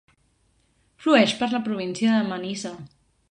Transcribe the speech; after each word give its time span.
Flueix 1.03 1.35
per 1.43 1.51
la 1.53 1.61
Província 1.69 2.17
de 2.17 2.27
Manisa. 2.33 2.73